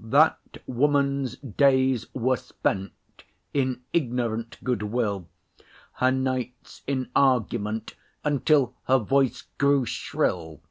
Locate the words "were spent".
2.12-2.92